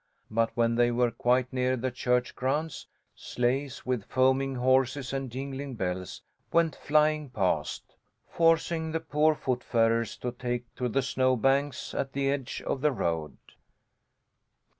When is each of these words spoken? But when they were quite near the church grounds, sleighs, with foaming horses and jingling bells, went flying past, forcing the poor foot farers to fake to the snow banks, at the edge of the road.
But 0.31 0.49
when 0.57 0.73
they 0.73 0.89
were 0.89 1.11
quite 1.11 1.53
near 1.53 1.77
the 1.77 1.91
church 1.91 2.33
grounds, 2.35 2.87
sleighs, 3.13 3.85
with 3.85 4.05
foaming 4.09 4.55
horses 4.55 5.13
and 5.13 5.29
jingling 5.29 5.75
bells, 5.75 6.23
went 6.51 6.75
flying 6.75 7.29
past, 7.29 7.93
forcing 8.27 8.93
the 8.93 8.99
poor 8.99 9.35
foot 9.35 9.63
farers 9.63 10.17
to 10.17 10.31
fake 10.31 10.65
to 10.77 10.89
the 10.89 11.03
snow 11.03 11.35
banks, 11.35 11.93
at 11.93 12.13
the 12.13 12.31
edge 12.31 12.63
of 12.65 12.81
the 12.81 12.91
road. 12.91 13.37